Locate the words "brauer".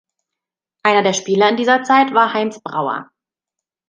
2.59-3.11